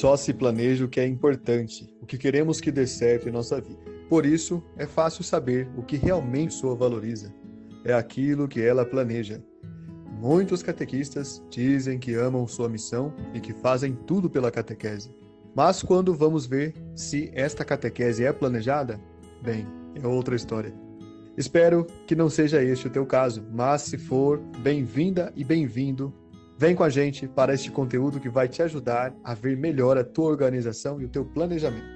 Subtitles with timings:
[0.00, 3.60] só se planeja o que é importante, o que queremos que dê certo em nossa
[3.60, 3.78] vida.
[4.08, 7.30] Por isso, é fácil saber o que realmente a pessoa valoriza.
[7.84, 9.44] É aquilo que ela planeja.
[10.18, 15.14] Muitos catequistas dizem que amam sua missão e que fazem tudo pela catequese.
[15.54, 18.98] Mas quando vamos ver se esta catequese é planejada,
[19.42, 19.66] bem,
[20.02, 20.72] é outra história.
[21.36, 26.10] Espero que não seja este o teu caso, mas se for, bem-vinda e bem-vindo.
[26.60, 30.04] Vem com a gente para este conteúdo que vai te ajudar a ver melhor a
[30.04, 31.86] tua organização e o teu planejamento.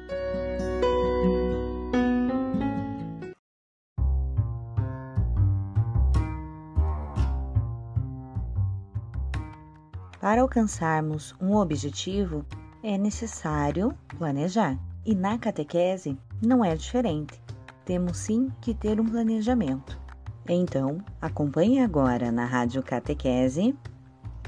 [10.19, 12.43] Para alcançarmos um objetivo,
[12.83, 14.79] é necessário planejar.
[15.05, 17.39] E na catequese não é diferente.
[17.85, 20.01] Temos sim que ter um planejamento.
[20.49, 23.77] Então, acompanhe agora na Rádio Catequese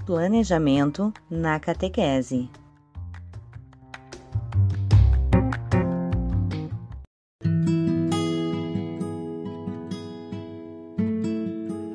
[0.06, 2.48] Planejamento na Catequese.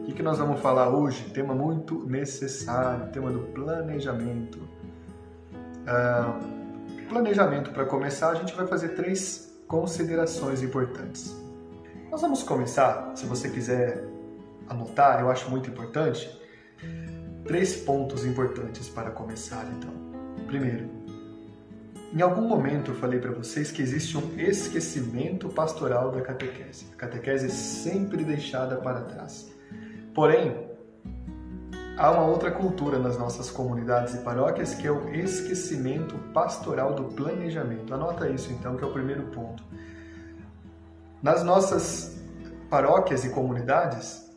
[0.10, 1.24] O que, nós vamos falar hoje?
[1.30, 4.60] Tema muito necessário, tema do planejamento.
[5.88, 11.34] Uh, planejamento, para começar, a gente vai fazer três considerações importantes.
[12.12, 14.04] Nós vamos começar, se você quiser
[14.68, 16.41] anotar, eu acho muito importante,
[17.52, 19.92] três pontos importantes para começar, então.
[20.48, 20.90] Primeiro,
[22.14, 26.88] em algum momento eu falei para vocês que existe um esquecimento pastoral da catequese.
[26.94, 29.52] A catequese é sempre deixada para trás.
[30.16, 30.66] Porém,
[31.98, 37.04] há uma outra cultura nas nossas comunidades e paróquias que é o esquecimento pastoral do
[37.04, 37.94] planejamento.
[37.94, 39.62] Anota isso então, que é o primeiro ponto.
[41.22, 42.18] Nas nossas
[42.70, 44.32] paróquias e comunidades,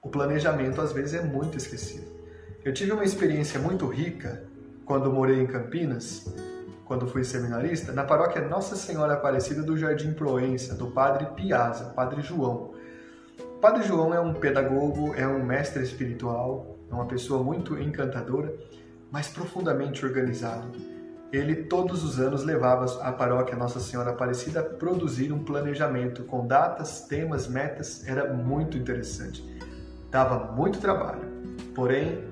[0.00, 2.11] o planejamento às vezes é muito esquecido.
[2.64, 4.44] Eu tive uma experiência muito rica
[4.84, 6.32] quando morei em Campinas,
[6.84, 12.22] quando fui seminarista, na paróquia Nossa Senhora Aparecida do Jardim Proença, do Padre Piazza, Padre
[12.22, 12.72] João.
[13.40, 18.54] O Padre João é um pedagogo, é um mestre espiritual, é uma pessoa muito encantadora,
[19.10, 20.70] mas profundamente organizado.
[21.32, 26.46] Ele todos os anos levava a paróquia Nossa Senhora Aparecida a produzir um planejamento com
[26.46, 29.44] datas, temas, metas, era muito interessante.
[30.12, 31.22] Dava muito trabalho,
[31.74, 32.30] porém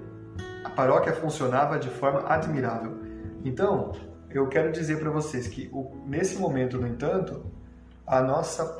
[0.64, 2.98] a paróquia funcionava de forma admirável.
[3.44, 3.92] Então,
[4.30, 5.70] eu quero dizer para vocês que
[6.06, 7.44] nesse momento, no entanto,
[8.06, 8.78] a nossa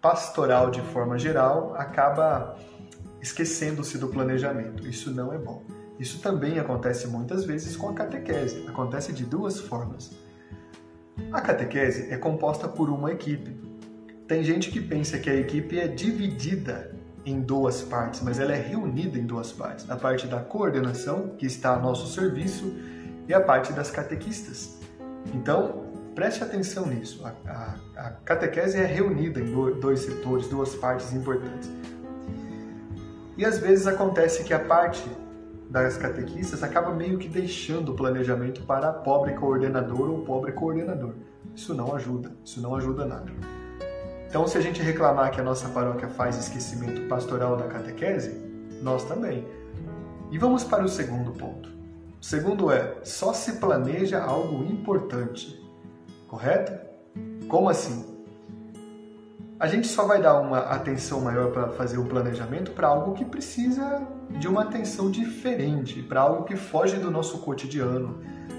[0.00, 2.56] pastoral de forma geral acaba
[3.20, 4.86] esquecendo-se do planejamento.
[4.86, 5.64] Isso não é bom.
[5.98, 8.66] Isso também acontece muitas vezes com a catequese.
[8.68, 10.14] Acontece de duas formas.
[11.32, 13.56] A catequese é composta por uma equipe.
[14.28, 16.93] Tem gente que pensa que a equipe é dividida
[17.24, 21.46] em duas partes, mas ela é reunida em duas partes: a parte da coordenação, que
[21.46, 22.72] está a nosso serviço,
[23.28, 24.78] e a parte das catequistas.
[25.34, 27.24] Então, preste atenção nisso.
[27.24, 31.70] A, a, a catequese é reunida em dois setores, duas partes importantes.
[33.36, 35.04] E às vezes acontece que a parte
[35.68, 41.14] das catequistas acaba meio que deixando o planejamento para a pobre coordenadora ou pobre coordenador.
[41.54, 43.32] Isso não ajuda, isso não ajuda nada.
[44.34, 48.32] Então, se a gente reclamar que a nossa paróquia faz esquecimento pastoral da catequese,
[48.82, 49.46] nós também.
[50.28, 51.68] E vamos para o segundo ponto.
[52.20, 55.64] O segundo é: só se planeja algo importante.
[56.26, 56.76] Correto?
[57.46, 58.04] Como assim?
[59.60, 63.24] A gente só vai dar uma atenção maior para fazer o planejamento para algo que
[63.24, 68.18] precisa de uma atenção diferente, para algo que foge do nosso cotidiano,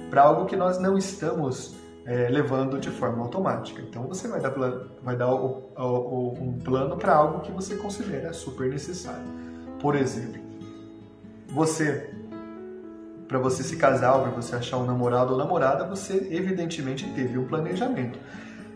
[0.09, 3.81] para algo que nós não estamos é, levando de forma automática.
[3.81, 4.53] Então você vai dar,
[5.01, 9.25] vai dar o, o, um plano para algo que você considera super necessário.
[9.79, 10.41] Por exemplo,
[11.47, 12.11] você
[13.27, 17.39] para você se casar ou para você achar um namorado ou namorada, você evidentemente teve
[17.39, 18.19] um planejamento.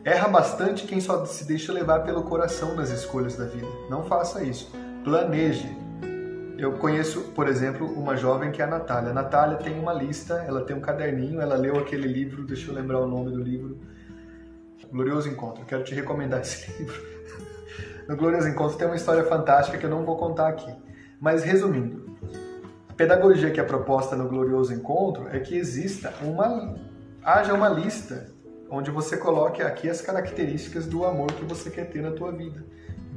[0.03, 3.67] Erra bastante quem só se deixa levar pelo coração nas escolhas da vida.
[3.89, 4.71] Não faça isso.
[5.03, 5.69] Planeje,
[6.59, 9.11] eu conheço, por exemplo, uma jovem que é a Natália.
[9.11, 12.75] A Natália tem uma lista, ela tem um caderninho, ela leu aquele livro, deixa eu
[12.75, 13.79] lembrar o nome do livro.
[14.91, 15.63] Glorioso Encontro.
[15.65, 17.01] Quero te recomendar esse livro.
[18.07, 20.73] No Glorioso Encontro tem uma história fantástica que eu não vou contar aqui.
[21.21, 22.17] Mas resumindo,
[22.89, 26.75] a pedagogia que é proposta no Glorioso Encontro é que exista uma
[27.23, 28.31] haja uma lista
[28.69, 32.65] onde você coloque aqui as características do amor que você quer ter na tua vida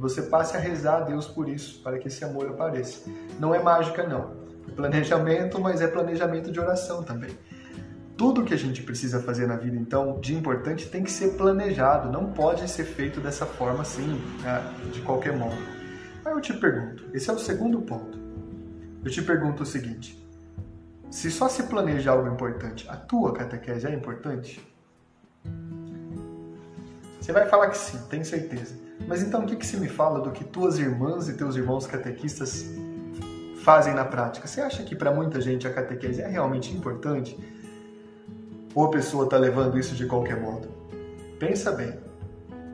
[0.03, 3.09] você passe a rezar a Deus por isso, para que esse amor apareça.
[3.39, 4.31] Não é mágica, não.
[4.67, 7.29] É planejamento, mas é planejamento de oração também.
[8.17, 12.11] Tudo que a gente precisa fazer na vida, então, de importante, tem que ser planejado.
[12.11, 14.61] Não pode ser feito dessa forma assim, né,
[14.91, 15.55] de qualquer modo.
[16.25, 18.19] Aí eu te pergunto, esse é o segundo ponto.
[19.05, 20.21] Eu te pergunto o seguinte:
[21.09, 24.61] Se só se planeja algo importante, a tua catequese é importante?
[27.21, 28.82] Você vai falar que sim, tem certeza.
[29.07, 31.85] Mas então o que, que se me fala do que tuas irmãs e teus irmãos
[31.85, 32.65] catequistas
[33.63, 34.47] fazem na prática?
[34.47, 37.37] Você acha que para muita gente a catequese é realmente importante?
[38.73, 40.67] Ou a pessoa está levando isso de qualquer modo?
[41.39, 41.93] Pensa bem.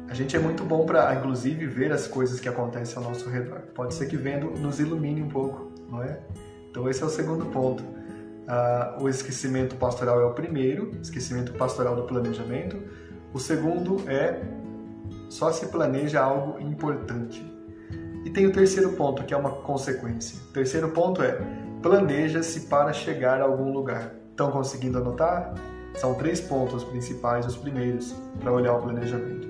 [0.07, 3.59] A gente é muito bom para, inclusive, ver as coisas que acontecem ao nosso redor.
[3.75, 6.19] Pode ser que vendo nos ilumine um pouco, não é?
[6.69, 7.83] Então esse é o segundo ponto.
[7.83, 12.81] Uh, o esquecimento pastoral é o primeiro, esquecimento pastoral do planejamento.
[13.31, 14.41] O segundo é
[15.29, 17.41] só se planeja algo importante.
[18.25, 20.37] E tem o terceiro ponto, que é uma consequência.
[20.49, 21.39] O terceiro ponto é
[21.81, 24.13] planeja-se para chegar a algum lugar.
[24.31, 25.53] Estão conseguindo anotar?
[25.95, 29.47] São três pontos principais, os primeiros, para olhar o planejamento.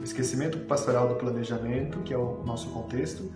[0.00, 3.30] O esquecimento pastoral do planejamento, que é o nosso contexto.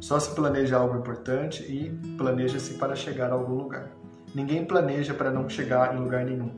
[0.00, 3.90] Só se planeja algo importante e planeja-se para chegar a algum lugar.
[4.34, 6.50] Ninguém planeja para não chegar em lugar nenhum.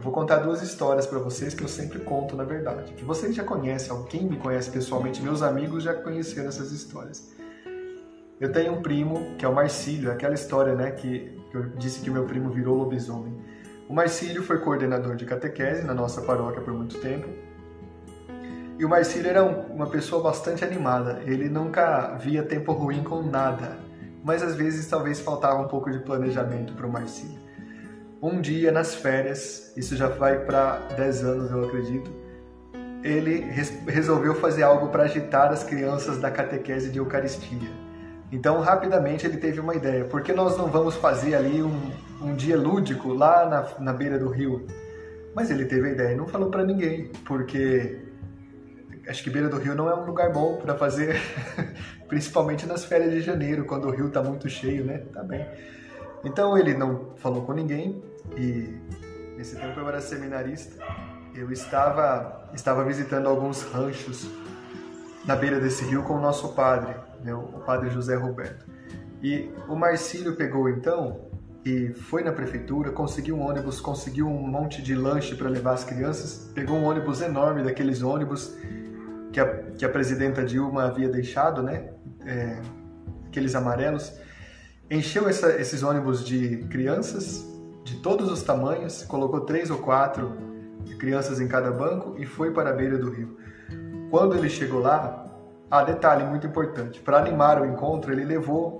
[0.00, 2.94] Eu vou contar duas histórias para vocês que eu sempre conto, na verdade.
[2.94, 7.36] Que vocês já conhecem, quem me conhece pessoalmente, meus amigos já conheceram essas histórias.
[8.40, 12.00] Eu tenho um primo, que é o Marcílio, aquela história né, que, que eu disse
[12.00, 13.44] que meu primo virou lobisomem.
[13.90, 17.28] O Marcílio foi coordenador de catequese na nossa paróquia por muito tempo.
[18.78, 21.20] E o Marcílio era uma pessoa bastante animada.
[21.26, 23.76] Ele nunca via tempo ruim com nada.
[24.24, 27.49] Mas às vezes talvez faltava um pouco de planejamento para o Marcílio.
[28.22, 32.10] Um dia nas férias, isso já vai para 10 anos eu acredito,
[33.02, 33.46] ele
[33.86, 37.70] resolveu fazer algo para agitar as crianças da catequese de Eucaristia.
[38.30, 40.04] Então, rapidamente ele teve uma ideia.
[40.04, 41.90] Por que nós não vamos fazer ali um,
[42.20, 44.66] um dia lúdico lá na, na beira do rio?
[45.34, 48.00] Mas ele teve a ideia e não falou para ninguém, porque
[49.08, 51.16] acho que beira do rio não é um lugar bom para fazer,
[52.06, 54.98] principalmente nas férias de janeiro, quando o rio está muito cheio, né?
[55.10, 55.46] Tá bem.
[56.22, 58.78] Então ele não falou com ninguém e
[59.36, 60.82] nesse tempo eu era seminarista.
[61.34, 64.28] Eu estava estava visitando alguns ranchos
[65.24, 68.66] na beira desse rio com o nosso padre, né, o padre José Roberto.
[69.22, 71.28] E o Marcílio pegou então
[71.64, 75.84] e foi na prefeitura, conseguiu um ônibus, conseguiu um monte de lanche para levar as
[75.84, 78.56] crianças, pegou um ônibus enorme daqueles ônibus
[79.30, 79.46] que a,
[79.78, 81.90] que a presidenta Dilma havia deixado, né?
[82.24, 82.60] É,
[83.26, 84.12] aqueles amarelos,
[84.90, 87.46] encheu essa, esses ônibus de crianças
[87.90, 90.50] de todos os tamanhos, colocou três ou quatro
[91.00, 93.36] crianças em cada banco e foi para a beira do rio.
[94.10, 95.26] Quando ele chegou lá,
[95.70, 98.78] ah, detalhe muito importante, para animar o encontro, ele levou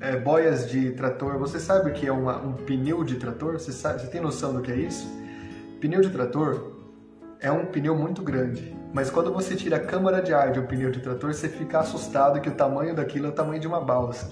[0.00, 1.36] é, boias de trator.
[1.38, 3.54] Você sabe o que é uma, um pneu de trator?
[3.54, 5.06] Você, sabe, você tem noção do que é isso?
[5.80, 6.72] Pneu de trator
[7.40, 10.66] é um pneu muito grande, mas quando você tira a câmara de ar de um
[10.66, 13.80] pneu de trator, você fica assustado que o tamanho daquilo é o tamanho de uma
[13.80, 14.30] balsa.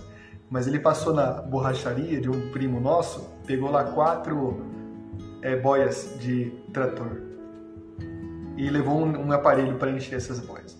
[0.50, 4.64] Mas ele passou na borracharia de um primo nosso, pegou lá quatro
[5.42, 7.28] é, boias de trator
[8.56, 10.76] e levou um, um aparelho para encher essas boias.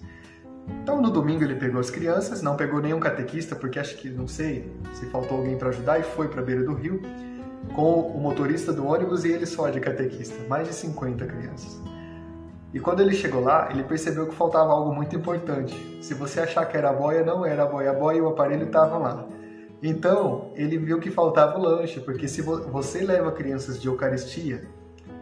[0.82, 4.26] Então no domingo ele pegou as crianças, não pegou nenhum catequista, porque acho que, não
[4.26, 7.00] sei, se faltou alguém para ajudar, e foi para a beira do rio
[7.74, 11.80] com o motorista do ônibus e ele só de catequista, mais de 50 crianças.
[12.72, 15.74] E quando ele chegou lá, ele percebeu que faltava algo muito importante.
[16.02, 18.28] Se você achar que era a boia, não era a boia, a boia e o
[18.28, 19.24] aparelho estavam lá.
[19.82, 24.62] Então, ele viu que faltava o lanche, porque se você leva crianças de Eucaristia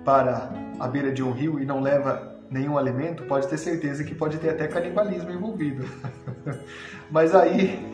[0.05, 4.15] para a beira de um rio e não leva nenhum alimento, pode ter certeza que
[4.15, 5.85] pode ter até canibalismo envolvido.
[7.11, 7.87] Mas aí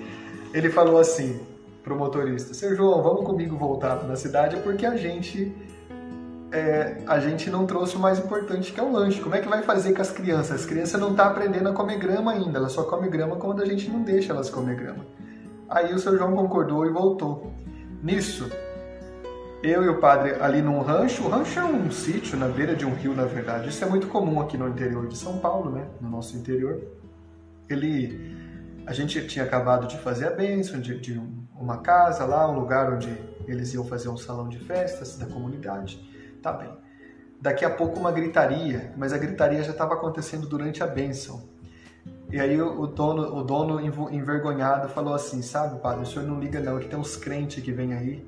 [0.54, 1.40] ele falou assim
[1.82, 5.54] pro motorista: Seu João, vamos comigo voltar na cidade porque a gente
[6.52, 9.20] é, a gente não trouxe o mais importante que é o lanche.
[9.20, 10.60] Como é que vai fazer com as crianças?
[10.60, 13.62] As crianças não estão tá aprendendo a comer grama ainda, elas só comem grama quando
[13.62, 15.04] a gente não deixa elas comer grama.
[15.72, 17.50] Aí o seu João concordou e voltou.
[18.02, 18.50] Nisso,
[19.62, 21.24] eu e o padre ali num rancho.
[21.24, 23.70] O rancho é um sítio na beira de um rio, na verdade.
[23.70, 25.86] Isso é muito comum aqui no interior de São Paulo, né?
[25.98, 26.78] No nosso interior.
[27.70, 28.36] Ele,
[28.86, 31.18] a gente tinha acabado de fazer a bênção de, de
[31.58, 33.08] uma casa lá, um lugar onde
[33.48, 36.06] eles iam fazer um salão de festas da comunidade.
[36.42, 36.68] Tá bem.
[37.40, 41.48] Daqui a pouco uma gritaria, mas a gritaria já estava acontecendo durante a bênção.
[42.32, 46.60] E aí o dono, o dono envergonhado falou assim, sabe, padre, o senhor não liga
[46.60, 48.26] não, que tem uns crentes que vêm aí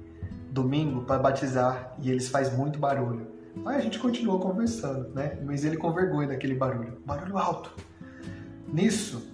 [0.50, 3.26] domingo para batizar e eles fazem muito barulho.
[3.64, 5.38] Aí a gente continuou conversando, né?
[5.42, 7.74] Mas ele com vergonha daquele barulho, barulho alto.
[8.68, 9.26] Nisso,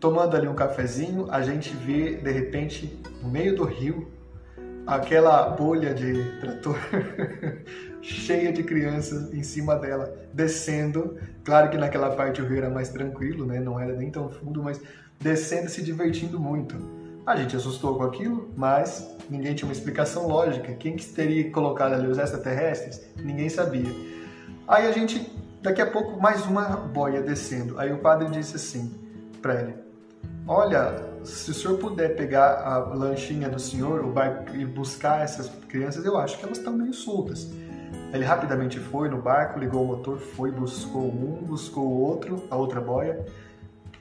[0.00, 4.08] tomando ali um cafezinho, a gente vê de repente no meio do rio
[4.88, 6.78] aquela bolha de trator
[8.00, 11.18] cheia de crianças em cima dela, descendo.
[11.44, 13.60] Claro que naquela parte o rio era mais tranquilo, né?
[13.60, 14.80] Não era nem tão fundo, mas
[15.20, 16.74] descendo e se divertindo muito.
[17.26, 20.72] A gente assustou com aquilo, mas ninguém tinha uma explicação lógica.
[20.72, 23.02] Quem que teria colocado ali os extraterrestres?
[23.22, 23.90] Ninguém sabia.
[24.66, 25.30] Aí a gente,
[25.60, 27.78] daqui a pouco, mais uma boia descendo.
[27.78, 28.94] Aí o padre disse assim
[29.42, 29.74] para ele:
[30.46, 34.02] Olha, se o senhor puder pegar a lanchinha do senhor,
[34.54, 37.50] e buscar essas crianças, eu acho que elas estão meio soltas.
[38.12, 42.56] Ele rapidamente foi no barco, ligou o motor, foi, buscou um, buscou o outro, a
[42.56, 43.26] outra boia.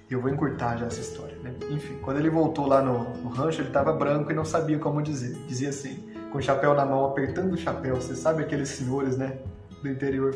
[0.09, 1.53] Eu vou encurtar já essa história, né?
[1.69, 5.01] Enfim, quando ele voltou lá no, no rancho, ele estava branco e não sabia como
[5.01, 5.35] dizer.
[5.47, 7.95] Dizia assim, com o chapéu na mão, apertando o chapéu.
[7.95, 9.37] Você sabe aqueles senhores, né?
[9.81, 10.33] Do interior.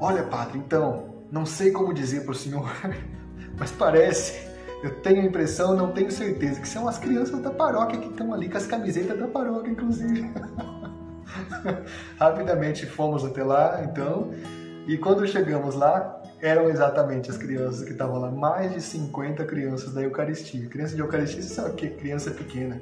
[0.00, 2.72] Olha, padre, então, não sei como dizer para o senhor,
[3.58, 4.51] mas parece
[4.82, 8.34] eu tenho a impressão, não tenho certeza, que são as crianças da paróquia que estão
[8.34, 10.28] ali com as camisetas da paróquia, inclusive.
[12.18, 14.30] Rapidamente fomos até lá, então,
[14.86, 19.94] e quando chegamos lá, eram exatamente as crianças que estavam lá, mais de 50 crianças
[19.94, 20.68] da Eucaristia.
[20.68, 21.88] Criança de Eucaristia, você sabe o que?
[21.88, 22.80] Criança pequena.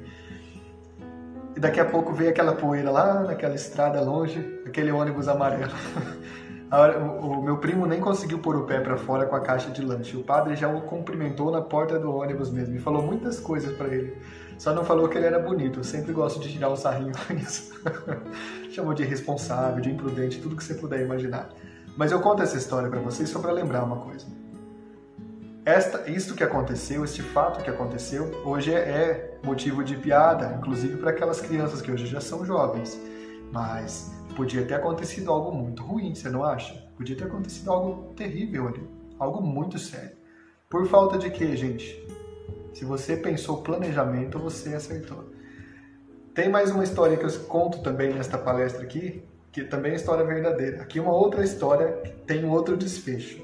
[1.55, 5.71] E daqui a pouco veio aquela poeira lá naquela estrada longe, aquele ônibus amarelo.
[6.71, 10.15] o, meu primo nem conseguiu pôr o pé para fora com a caixa de lanche.
[10.15, 13.89] O padre já o cumprimentou na porta do ônibus mesmo e falou muitas coisas para
[13.89, 14.15] ele.
[14.57, 15.79] Só não falou que ele era bonito.
[15.79, 17.73] Eu sempre gosto de tirar um sarrinho com isso.
[18.71, 21.49] Chamou de irresponsável, de imprudente, tudo que você puder imaginar.
[21.97, 24.25] Mas eu conto essa história para vocês só para lembrar uma coisa.
[25.65, 30.97] Esta, isto que aconteceu, este fato que aconteceu, hoje é, é motivo de piada, inclusive
[30.97, 32.99] para aquelas crianças que hoje já são jovens.
[33.51, 36.73] Mas podia ter acontecido algo muito ruim, você não acha?
[36.97, 38.87] Podia ter acontecido algo terrível ali,
[39.19, 40.15] algo muito sério.
[40.69, 42.05] Por falta de quê, gente?
[42.73, 45.25] Se você pensou planejamento, você acertou.
[46.33, 50.25] Tem mais uma história que eu conto também nesta palestra aqui, que também é história
[50.25, 50.81] verdadeira.
[50.81, 53.41] Aqui uma outra história que tem outro desfecho.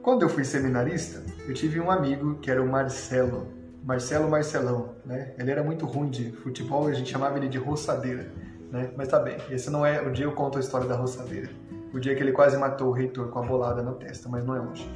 [0.00, 3.48] Quando eu fui seminarista, eu tive um amigo que era o Marcelo,
[3.82, 5.34] Marcelo Marcelão, né?
[5.36, 8.30] Ele era muito ruim de futebol a gente chamava ele de roçadeira
[8.70, 8.90] né?
[8.96, 11.48] Mas tá bem, esse não é o dia eu conto a história da roçadeira.
[11.92, 14.54] O dia que ele quase matou o reitor com a bolada na testa, mas não
[14.54, 14.90] é hoje.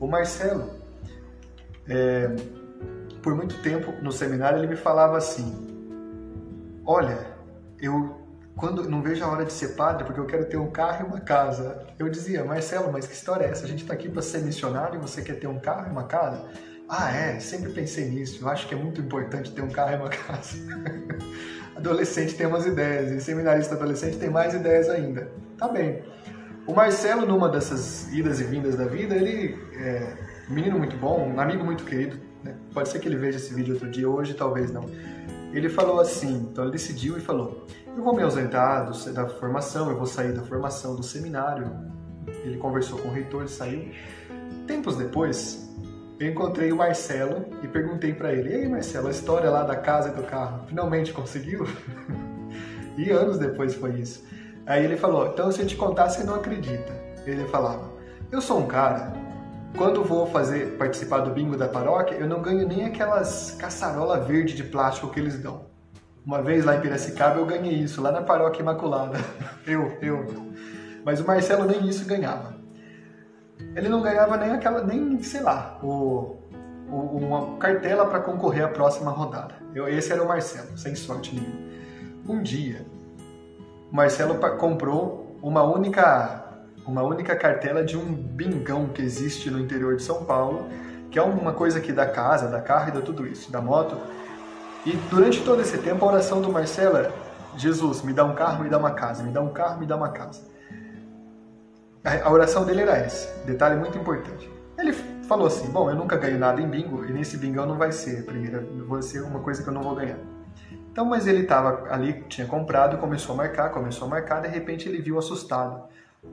[0.00, 0.70] O Marcelo,
[1.88, 2.34] é,
[3.22, 5.74] por muito tempo no seminário, ele me falava assim:
[6.84, 7.26] Olha,
[7.80, 8.24] eu
[8.56, 11.08] quando não vejo a hora de ser padre porque eu quero ter um carro e
[11.08, 11.86] uma casa.
[11.98, 13.64] Eu dizia, Marcelo, mas que história é essa?
[13.64, 16.04] A gente está aqui para ser missionário e você quer ter um carro e uma
[16.04, 16.44] casa?
[16.88, 18.44] Ah, é, sempre pensei nisso.
[18.44, 20.56] Eu acho que é muito importante ter um carro e uma casa.
[21.76, 25.30] adolescente tem umas ideias, e seminarista adolescente tem mais ideias ainda.
[25.58, 26.02] Tá bem.
[26.66, 30.16] O Marcelo, numa dessas idas e vindas da vida, ele é
[30.48, 32.18] um menino muito bom, um amigo muito querido.
[32.42, 32.54] Né?
[32.72, 34.84] Pode ser que ele veja esse vídeo outro dia, hoje talvez não.
[35.52, 39.90] Ele falou assim, então ele decidiu e falou: Eu vou me ausentar do, da formação,
[39.90, 41.70] eu vou sair da formação do seminário.
[42.42, 43.90] Ele conversou com o reitor, saiu.
[44.66, 45.63] Tempos depois,
[46.18, 49.76] eu encontrei o Marcelo e perguntei para ele: "E aí, Marcelo, a história lá da
[49.76, 51.66] casa e do carro, finalmente conseguiu?"
[52.96, 54.24] e anos depois foi isso.
[54.66, 56.92] Aí ele falou: "Então se eu te contar, você não acredita."
[57.26, 57.90] Ele falava:
[58.30, 59.12] "Eu sou um cara
[59.76, 64.54] quando vou fazer participar do bingo da paróquia, eu não ganho nem aquelas caçarola verde
[64.54, 65.66] de plástico que eles dão.
[66.24, 69.18] Uma vez lá em Piracicaba eu ganhei isso, lá na paróquia Imaculada.
[69.66, 70.26] eu, eu.
[71.04, 72.63] Mas o Marcelo nem isso ganhava
[73.74, 76.36] ele não ganhava nem aquela, nem, sei lá, o,
[76.88, 79.54] o uma cartela para concorrer à próxima rodada.
[79.74, 81.72] Eu, esse era o Marcelo, sem sorte nenhuma.
[82.28, 82.86] Um dia,
[83.90, 86.44] o Marcelo comprou uma única,
[86.86, 90.68] uma única cartela de um bingão que existe no interior de São Paulo,
[91.10, 93.96] que é uma coisa que dá casa, dá carro e dá tudo isso, da moto.
[94.86, 97.12] E durante todo esse tempo a oração do Marcelo era:
[97.56, 99.96] Jesus, me dá um carro, me dá uma casa, me dá um carro, me dá
[99.96, 100.53] uma casa.
[102.04, 104.52] A oração dele era essa, detalhe muito importante.
[104.76, 104.92] Ele
[105.26, 108.20] falou assim: Bom, eu nunca ganho nada em bingo e nesse bingão não vai ser
[108.20, 110.18] a primeira, vai ser uma coisa que eu não vou ganhar.
[110.92, 114.86] Então, mas ele estava ali, tinha comprado, começou a marcar, começou a marcar, de repente
[114.86, 115.88] ele viu assustado.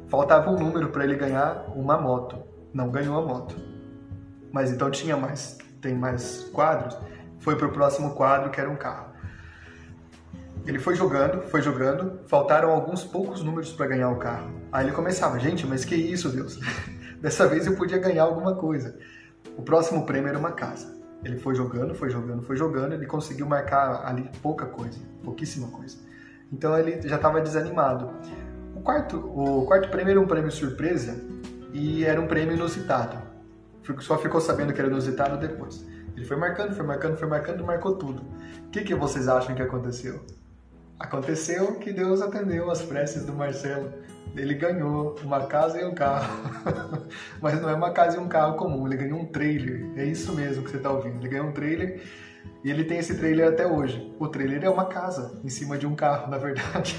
[0.08, 2.38] Faltava um número para ele ganhar uma moto.
[2.74, 3.56] Não ganhou a moto.
[4.51, 6.98] Mas então tinha mais, tem mais quadros.
[7.40, 9.11] Foi para o próximo quadro, que era um carro.
[10.65, 14.51] Ele foi jogando, foi jogando, faltaram alguns poucos números para ganhar o carro.
[14.72, 16.60] Aí ele começava, gente, mas que isso, Deus?
[17.20, 18.98] Dessa vez eu podia ganhar alguma coisa.
[19.58, 20.96] O próximo prêmio era uma casa.
[21.24, 25.98] Ele foi jogando, foi jogando, foi jogando, ele conseguiu marcar ali pouca coisa, pouquíssima coisa.
[26.51, 28.10] Então ele já estava desanimado.
[28.75, 31.24] O quarto, o quarto prêmio era um prêmio surpresa
[31.74, 33.18] e era um prêmio inusitado.
[34.00, 35.86] Só ficou sabendo que era inusitado depois.
[36.15, 38.24] Ele foi marcando, foi marcando, foi marcando, marcou tudo.
[38.68, 40.24] O que, que vocês acham que aconteceu?
[41.01, 43.91] Aconteceu que Deus atendeu as preces do Marcelo.
[44.36, 46.29] Ele ganhou uma casa e um carro.
[47.41, 49.91] Mas não é uma casa e um carro comum, ele ganhou um trailer.
[49.98, 51.17] É isso mesmo que você está ouvindo.
[51.17, 52.03] Ele ganhou um trailer
[52.63, 54.13] E ele tem esse trailer até hoje.
[54.20, 56.96] O trailer é uma casa em cima de um carro, na verdade.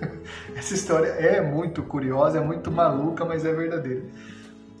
[0.56, 4.02] Essa história é muito curiosa, é muito maluca, mas é verdadeira.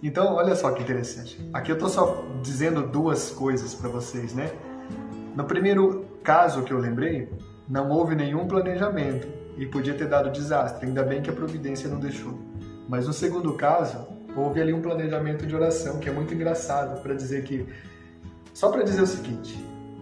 [0.02, 1.38] Então, olha só que interessante.
[1.52, 4.50] Aqui eu estou só dizendo duas coisas para vocês, né?
[5.36, 7.28] No primeiro caso que eu lembrei,
[7.72, 9.26] não houve nenhum planejamento
[9.56, 10.86] e podia ter dado desastre.
[10.86, 12.38] Ainda bem que a providência não deixou.
[12.86, 17.14] Mas no segundo caso, houve ali um planejamento de oração que é muito engraçado para
[17.14, 17.66] dizer que
[18.52, 19.56] só para dizer o seguinte: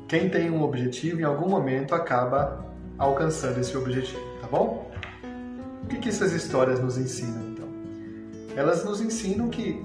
[0.09, 2.67] quem tem um objetivo em algum momento acaba
[2.99, 4.91] alcançando esse objetivo, tá bom?
[5.85, 7.69] O que, que essas histórias nos ensinam então?
[8.57, 9.81] Elas nos ensinam que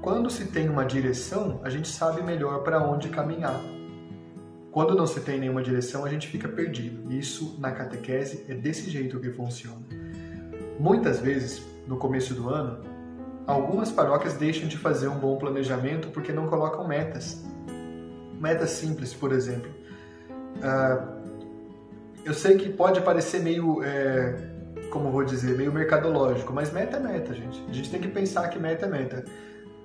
[0.00, 3.60] quando se tem uma direção, a gente sabe melhor para onde caminhar.
[4.76, 7.10] Quando não se tem nenhuma direção, a gente fica perdido.
[7.10, 9.80] Isso na catequese é desse jeito que funciona.
[10.78, 12.84] Muitas vezes, no começo do ano,
[13.46, 17.42] algumas paróquias deixam de fazer um bom planejamento porque não colocam metas.
[18.38, 19.70] Metas simples, por exemplo.
[20.58, 21.22] Uh,
[22.22, 24.36] eu sei que pode parecer meio, é,
[24.90, 27.64] como vou dizer, meio mercadológico, mas meta é meta, gente.
[27.66, 29.24] A gente tem que pensar que meta é meta.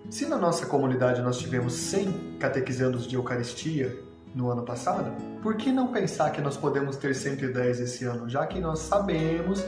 [0.09, 5.11] Se na nossa comunidade nós tivemos 100 catequizandos de Eucaristia no ano passado,
[5.41, 9.63] por que não pensar que nós podemos ter 110 esse ano, já que nós sabemos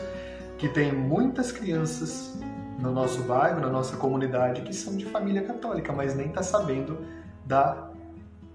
[0.58, 2.34] que tem muitas crianças
[2.80, 7.06] no nosso bairro, na nossa comunidade, que são de família católica, mas nem está sabendo
[7.46, 7.90] da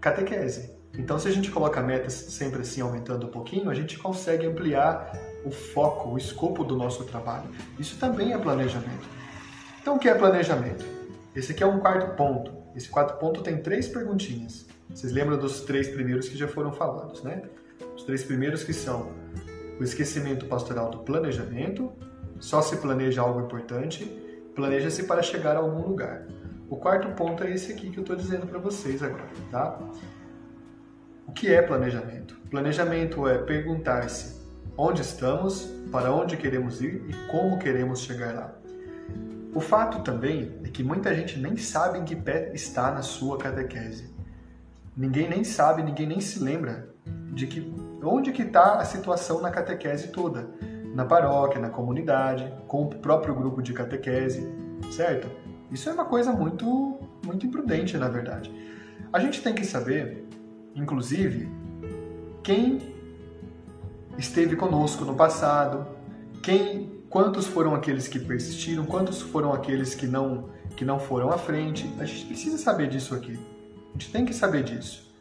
[0.01, 0.79] catequese.
[0.97, 5.13] Então, se a gente coloca metas sempre assim aumentando um pouquinho, a gente consegue ampliar
[5.45, 7.49] o foco, o escopo do nosso trabalho.
[7.79, 9.07] Isso também é planejamento.
[9.81, 10.85] Então, o que é planejamento?
[11.35, 12.53] Esse aqui é um quarto ponto.
[12.75, 14.67] Esse quarto ponto tem três perguntinhas.
[14.93, 17.43] Vocês lembram dos três primeiros que já foram falados, né?
[17.95, 19.13] Os três primeiros que são
[19.79, 21.93] o esquecimento pastoral do planejamento,
[22.41, 24.05] só se planeja algo importante,
[24.55, 26.27] planeja-se para chegar a algum lugar.
[26.69, 29.79] O quarto ponto é esse aqui que eu estou dizendo para vocês agora, tá?
[31.27, 32.37] O que é planejamento?
[32.51, 34.39] Planejamento é perguntar-se
[34.77, 38.55] onde estamos, para onde queremos ir e como queremos chegar lá.
[39.55, 43.39] O fato também é que muita gente nem sabe em que pé está na sua
[43.39, 44.11] catequese.
[44.99, 46.93] Ninguém nem sabe, ninguém nem se lembra
[47.33, 50.51] de que onde que está a situação na catequese toda,
[50.93, 54.53] na paróquia, na comunidade, com o próprio grupo de catequese,
[54.91, 55.31] certo?
[55.71, 58.53] Isso é uma coisa muito, muito imprudente, na verdade.
[59.13, 60.27] A gente tem que saber,
[60.75, 61.49] inclusive,
[62.43, 62.93] quem
[64.19, 65.87] esteve conosco no passado,
[66.43, 71.39] quem, quantos foram aqueles que persistiram, quantos foram aqueles que não que não foram à
[71.39, 71.89] frente.
[72.01, 73.39] A gente precisa saber disso aqui.
[73.99, 75.13] A gente tem que saber disso.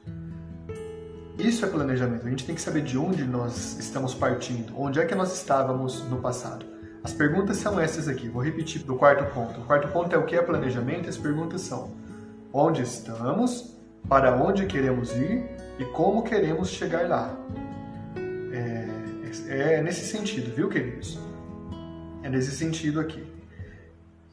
[1.35, 2.27] Isso é planejamento.
[2.27, 6.03] A gente tem que saber de onde nós estamos partindo, onde é que nós estávamos
[6.03, 6.63] no passado.
[7.03, 8.29] As perguntas são essas aqui.
[8.29, 9.61] Vou repetir do quarto ponto.
[9.61, 11.09] O quarto ponto é o que é planejamento.
[11.09, 11.95] As perguntas são:
[12.53, 13.75] onde estamos,
[14.07, 17.35] para onde queremos ir e como queremos chegar lá.
[18.53, 21.17] É, é, nesse sentido, viu, queridos?
[22.21, 23.26] É nesse sentido aqui.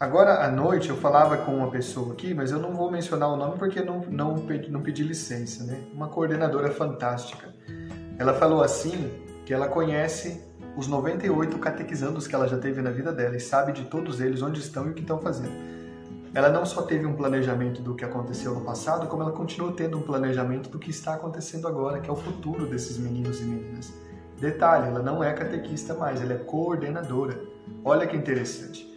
[0.04, 3.36] Agora à noite eu falava com uma pessoa aqui, mas eu não vou mencionar o
[3.36, 5.80] nome porque não, não, pedi, não pedi licença, né?
[5.94, 7.54] Uma coordenadora fantástica.
[8.18, 9.10] Ela falou assim
[9.46, 10.44] que ela conhece
[10.76, 14.42] os 98 catequizandos que ela já teve na vida dela e sabe de todos eles
[14.42, 15.54] onde estão e o que estão fazendo.
[16.34, 19.96] Ela não só teve um planejamento do que aconteceu no passado, como ela continua tendo
[19.96, 23.90] um planejamento do que está acontecendo agora, que é o futuro desses meninos e meninas.
[24.38, 27.40] Detalhe, ela não é catequista mais, ela é coordenadora.
[27.82, 28.92] Olha que interessante.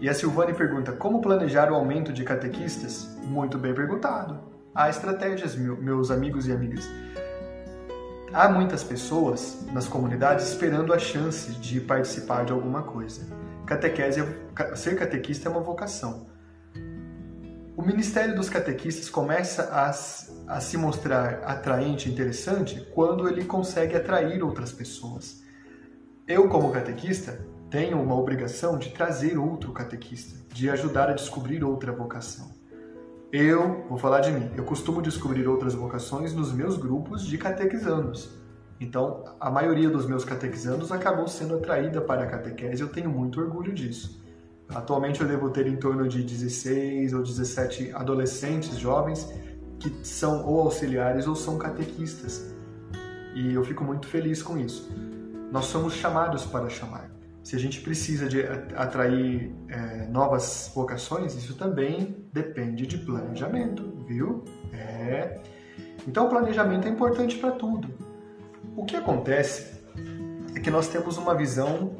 [0.00, 3.06] E a Silvane pergunta: como planejar o aumento de catequistas?
[3.22, 4.40] Muito bem perguntado.
[4.74, 6.88] Há estratégias, meus amigos e amigas.
[8.32, 13.26] Há muitas pessoas nas comunidades esperando a chance de participar de alguma coisa.
[13.66, 16.28] Catequese, é, ser catequista é uma vocação.
[17.76, 19.90] O ministério dos catequistas começa a,
[20.54, 25.42] a se mostrar atraente e interessante quando ele consegue atrair outras pessoas.
[26.26, 31.92] Eu, como catequista, tenho uma obrigação de trazer outro catequista, de ajudar a descobrir outra
[31.92, 32.50] vocação.
[33.32, 38.28] Eu, vou falar de mim, eu costumo descobrir outras vocações nos meus grupos de catequizandos.
[38.80, 43.40] Então, a maioria dos meus catequizandos acabou sendo atraída para a catequese eu tenho muito
[43.40, 44.20] orgulho disso.
[44.68, 49.32] Atualmente eu devo ter em torno de 16 ou 17 adolescentes jovens
[49.78, 52.52] que são ou auxiliares ou são catequistas.
[53.34, 54.90] E eu fico muito feliz com isso.
[55.52, 57.09] Nós somos chamados para chamar
[57.42, 58.42] se a gente precisa de
[58.76, 64.44] atrair é, novas vocações, isso também depende de planejamento, viu?
[64.72, 65.40] É.
[66.06, 67.88] Então, o planejamento é importante para tudo.
[68.76, 69.80] O que acontece
[70.54, 71.96] é que nós temos uma visão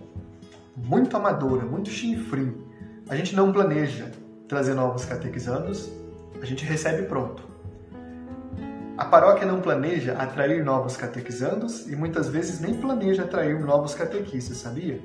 [0.77, 2.55] muito amadora, muito chinfrim.
[3.09, 4.11] A gente não planeja
[4.47, 5.91] trazer novos catequizandos,
[6.41, 7.49] a gente recebe pronto.
[8.97, 14.59] A paróquia não planeja atrair novos catequizandos e muitas vezes nem planeja atrair novos catequistas,
[14.59, 15.01] sabia?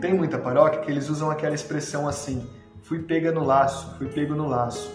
[0.00, 2.48] Tem muita paróquia que eles usam aquela expressão assim:
[2.82, 4.90] fui pega no laço, fui pego no laço.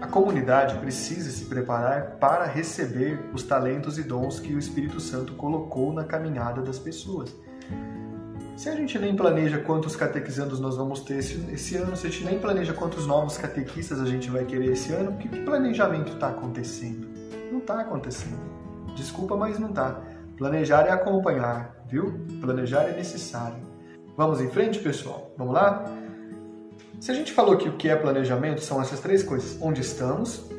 [0.00, 5.32] A comunidade precisa se preparar para receber os talentos e dons que o Espírito Santo
[5.34, 7.34] colocou na caminhada das pessoas.
[8.56, 12.10] Se a gente nem planeja quantos catequizandos nós vamos ter esse, esse, ano, se a
[12.10, 16.12] gente nem planeja quantos novos catequistas a gente vai querer esse ano, que, que planejamento
[16.12, 17.08] está acontecendo?
[17.50, 18.38] Não está acontecendo.
[18.94, 20.00] Desculpa, mas não está.
[20.36, 22.20] Planejar é acompanhar, viu?
[22.40, 23.64] Planejar é necessário.
[24.16, 25.32] Vamos em frente, pessoal?
[25.36, 25.84] Vamos lá?
[27.00, 30.50] Se a gente falou que o que é planejamento são essas três coisas: onde estamos,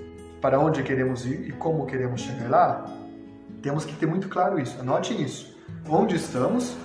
[0.42, 2.86] para onde queremos ir e como queremos chegar lá,
[3.62, 4.80] temos que ter muito claro isso.
[4.80, 5.58] Anote isso.
[5.90, 6.76] Onde estamos,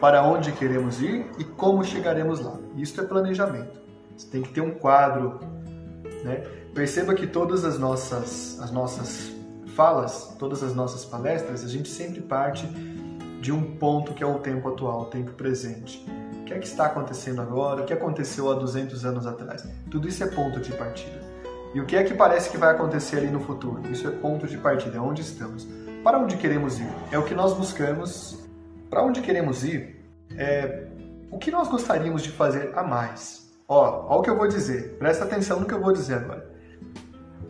[0.00, 2.58] para onde queremos ir e como chegaremos lá.
[2.76, 3.80] Isso é planejamento.
[4.16, 5.38] Você tem que ter um quadro.
[6.24, 6.42] Né?
[6.74, 9.35] Perceba que todas as nossas, as nossas
[9.76, 12.66] falas, todas as nossas palestras, a gente sempre parte
[13.42, 16.02] de um ponto que é o tempo atual, o tempo presente.
[16.40, 17.82] O que é que está acontecendo agora?
[17.82, 19.68] O que aconteceu há 200 anos atrás?
[19.90, 21.20] Tudo isso é ponto de partida.
[21.74, 23.82] E o que é que parece que vai acontecer ali no futuro?
[23.92, 25.68] Isso é ponto de partida, é onde estamos.
[26.02, 26.88] Para onde queremos ir?
[27.12, 28.38] É o que nós buscamos.
[28.88, 30.02] Para onde queremos ir?
[30.38, 30.86] É
[31.30, 33.52] o que nós gostaríamos de fazer a mais.
[33.68, 34.96] Ó, ó o que eu vou dizer.
[34.98, 36.55] Presta atenção no que eu vou dizer agora.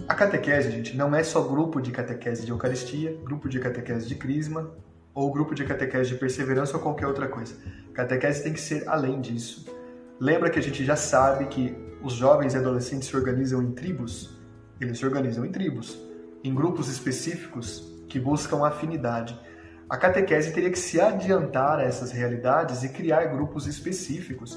[0.09, 4.15] A catequese, gente, não é só grupo de catequese de Eucaristia, grupo de catequese de
[4.15, 4.71] Crisma,
[5.13, 7.57] ou grupo de catequese de perseverança ou qualquer outra coisa.
[7.93, 9.67] Catequese tem que ser além disso.
[10.21, 14.39] Lembra que a gente já sabe que os jovens e adolescentes se organizam em tribos?
[14.81, 15.99] Eles se organizam em tribos,
[16.45, 19.37] em grupos específicos que buscam afinidade.
[19.91, 24.57] A catequese teria que se adiantar a essas realidades e criar grupos específicos.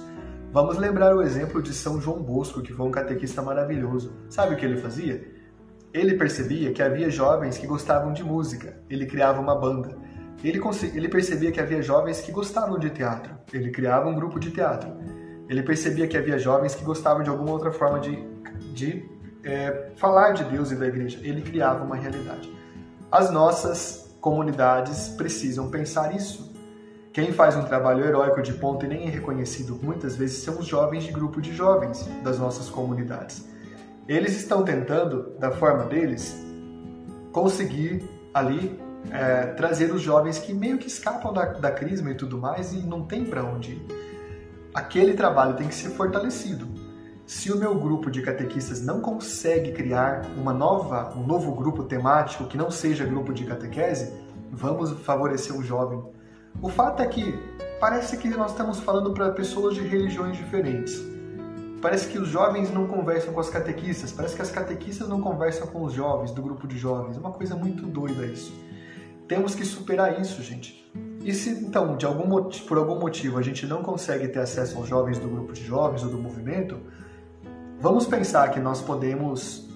[0.51, 4.13] Vamos lembrar o exemplo de São João Bosco, que foi um catequista maravilhoso.
[4.29, 5.38] Sabe o que ele fazia?
[5.93, 9.97] Ele percebia que havia jovens que gostavam de música, ele criava uma banda.
[10.43, 10.61] Ele,
[10.93, 13.33] ele percebia que havia jovens que gostavam de teatro.
[13.51, 14.89] Ele criava um grupo de teatro.
[15.49, 18.23] Ele percebia que havia jovens que gostavam de alguma outra forma de,
[18.73, 19.03] de
[19.43, 21.19] é, falar de Deus e da igreja.
[21.23, 22.53] Ele criava uma realidade.
[23.11, 26.53] As nossas comunidades precisam pensar isso.
[27.11, 30.67] Quem faz um trabalho heróico de ponta e nem é reconhecido muitas vezes são os
[30.67, 33.49] jovens de grupo de jovens das nossas comunidades.
[34.09, 36.35] Eles estão tentando, da forma deles,
[37.31, 42.35] conseguir ali é, trazer os jovens que meio que escapam da, da crisma e tudo
[42.35, 43.85] mais e não tem para onde ir.
[44.73, 46.67] Aquele trabalho tem que ser fortalecido.
[47.27, 52.45] Se o meu grupo de catequistas não consegue criar uma nova, um novo grupo temático
[52.45, 54.11] que não seja grupo de catequese,
[54.51, 56.03] vamos favorecer o jovem.
[56.63, 57.37] O fato é que
[57.79, 61.08] parece que nós estamos falando para pessoas de religiões diferentes.
[61.81, 65.65] Parece que os jovens não conversam com as catequistas, parece que as catequistas não conversam
[65.67, 67.15] com os jovens do grupo de jovens.
[67.15, 68.53] É uma coisa muito doida isso.
[69.27, 70.91] Temos que superar isso, gente.
[71.23, 74.89] E se então, de algum por algum motivo, a gente não consegue ter acesso aos
[74.89, 76.79] jovens do grupo de jovens ou do movimento,
[77.79, 79.69] vamos pensar que nós podemos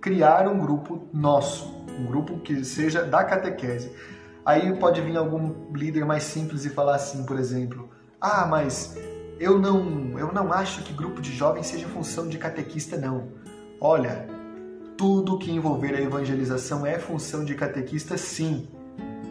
[0.00, 3.92] criar um grupo nosso, um grupo que seja da catequese.
[4.44, 8.96] Aí pode vir algum líder mais simples e falar assim, por exemplo: "Ah, mas
[9.38, 13.28] eu não, eu não acho que grupo de jovens seja função de catequista não".
[13.80, 14.26] Olha,
[14.96, 18.68] tudo que envolver a evangelização é função de catequista sim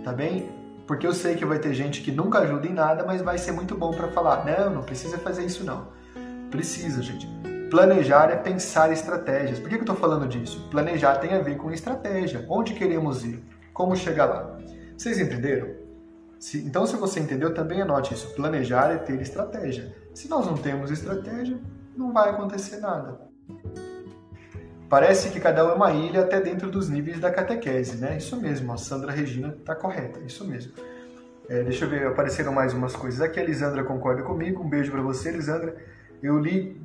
[0.07, 0.49] tá bem?
[0.87, 3.51] Porque eu sei que vai ter gente que nunca ajuda em nada, mas vai ser
[3.51, 5.89] muito bom para falar: não, não precisa fazer isso não.
[6.49, 7.27] Precisa, gente.
[7.69, 9.59] Planejar é pensar estratégias.
[9.59, 10.65] Por que eu estou falando disso?
[10.71, 12.45] Planejar tem a ver com estratégia.
[12.47, 13.43] Onde queremos ir?
[13.73, 14.57] Como chegar lá?
[14.97, 15.67] Vocês entenderam?
[16.39, 18.33] Se, então, se você entendeu, também anote isso.
[18.35, 19.95] Planejar é ter estratégia.
[20.13, 21.57] Se nós não temos estratégia,
[21.95, 23.19] não vai acontecer nada.
[24.89, 28.17] Parece que cada um é uma ilha até dentro dos níveis da catequese, né?
[28.17, 30.71] Isso mesmo, a Sandra Regina está correta, isso mesmo.
[31.49, 33.39] É, deixa eu ver, apareceram mais umas coisas aqui.
[33.39, 35.75] A Lisandra concorda comigo, um beijo para você, Lisandra.
[36.21, 36.81] Eu li,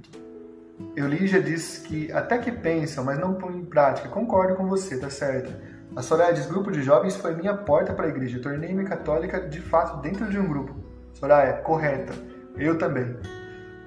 [0.96, 4.08] eu li já disse que até que pensam, mas não põem em prática.
[4.08, 5.52] Concordo com você, tá certo.
[5.94, 8.40] A Soraya diz: grupo de jovens foi minha porta para a igreja.
[8.40, 10.74] Tornei-me católica de fato dentro de um grupo.
[11.12, 12.14] Soraya, correta.
[12.56, 13.16] Eu também.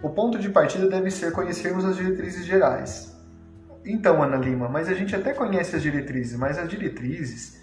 [0.02, 3.16] O ponto de partida deve ser conhecermos as diretrizes gerais.
[3.84, 7.62] Então, Ana Lima, mas a gente até conhece as diretrizes, mas as diretrizes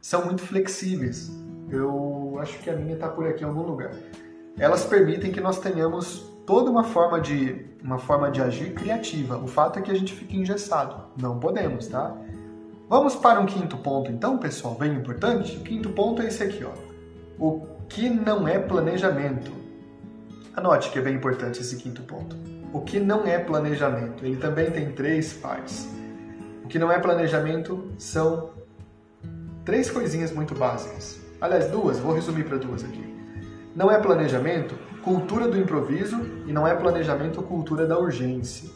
[0.00, 1.30] são muito flexíveis.
[1.70, 3.90] Eu acho que a minha está por aqui em algum lugar.
[4.58, 9.36] Elas permitem que nós tenhamos toda uma forma de uma forma de agir criativa.
[9.36, 11.08] O fato é que a gente fica engessado.
[11.20, 12.16] Não podemos, tá?
[12.88, 15.56] Vamos para um quinto ponto, então, pessoal, bem importante.
[15.56, 16.70] O quinto ponto é esse aqui, ó.
[17.36, 19.50] O que não é planejamento.
[20.54, 22.36] Anote que é bem importante esse quinto ponto.
[22.72, 24.24] O que não é planejamento?
[24.24, 25.88] Ele também tem três partes.
[26.64, 28.50] O que não é planejamento são
[29.64, 31.20] três coisinhas muito básicas.
[31.40, 33.04] Aliás, duas, vou resumir para duas aqui.
[33.74, 38.70] Não é planejamento, cultura do improviso e não é planejamento, cultura da urgência.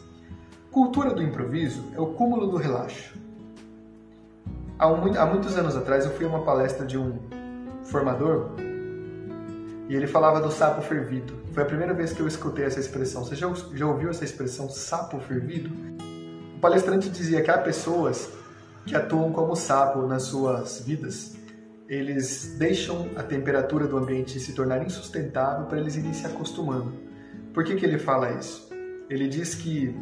[0.69, 3.21] Cultura do improviso é o cúmulo do relaxo.
[4.81, 7.19] Há, um, há muitos anos atrás eu fui a uma palestra de um
[7.83, 8.55] formador
[9.87, 11.35] e ele falava do sapo fervido.
[11.53, 13.23] Foi a primeira vez que eu escutei essa expressão.
[13.23, 15.69] Você já, já ouviu essa expressão sapo fervido?
[16.55, 18.31] O palestrante dizia que há pessoas
[18.83, 21.35] que atuam como sapo nas suas vidas.
[21.87, 26.91] Eles deixam a temperatura do ambiente se tornar insustentável para eles irem se acostumando.
[27.53, 28.67] Por que, que ele fala isso?
[29.07, 29.95] Ele diz que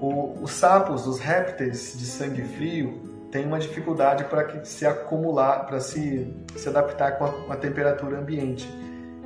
[0.00, 5.80] o, os sapos, os répteis de sangue frio, têm uma dificuldade para se acumular, para
[5.80, 8.68] se, se adaptar com a, a temperatura ambiente.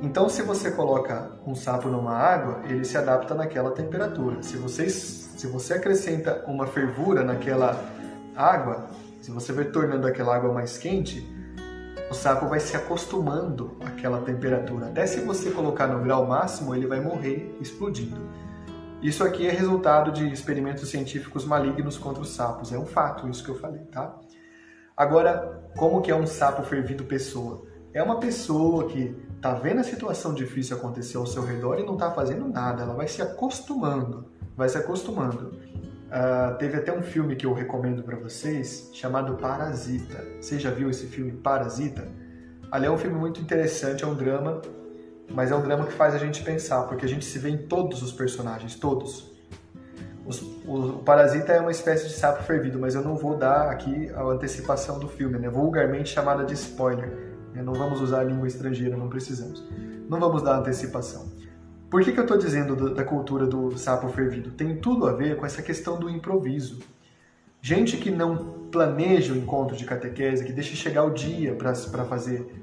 [0.01, 4.43] Então, se você coloca um sapo numa água, ele se adapta naquela temperatura.
[4.43, 7.81] Se você, se você acrescenta uma fervura naquela
[8.35, 8.89] água,
[9.21, 11.25] se você vai tornando aquela água mais quente,
[12.11, 14.87] o sapo vai se acostumando àquela temperatura.
[14.87, 18.19] Até se você colocar no grau máximo, ele vai morrer explodindo.
[19.03, 22.71] Isso aqui é resultado de experimentos científicos malignos contra os sapos.
[22.71, 24.17] É um fato isso que eu falei, tá?
[24.95, 27.65] Agora, como que é um sapo fervido pessoa?
[27.93, 31.97] É uma pessoa que tá vendo a situação difícil acontecer ao seu redor e não
[31.97, 35.49] tá fazendo nada, ela vai se acostumando, vai se acostumando.
[36.07, 40.23] Uh, teve até um filme que eu recomendo para vocês chamado Parasita.
[40.39, 42.07] Você já viu esse filme Parasita?
[42.71, 44.61] Ali é um filme muito interessante, é um drama,
[45.29, 47.57] mas é um drama que faz a gente pensar, porque a gente se vê em
[47.57, 49.31] todos os personagens, todos.
[50.25, 53.69] Os, o, o, Parasita é uma espécie de sapo fervido, mas eu não vou dar
[53.69, 55.49] aqui a antecipação do filme, né?
[55.49, 57.61] vulgarmente chamada de spoiler né?
[57.61, 59.63] Não vamos usar a língua estrangeira, não precisamos.
[60.09, 61.31] Não vamos dar antecipação.
[61.89, 64.51] Por que, que eu estou dizendo da cultura do sapo fervido?
[64.51, 66.79] Tem tudo a ver com essa questão do improviso.
[67.61, 72.62] Gente que não planeja o encontro de catequese, que deixa chegar o dia para fazer,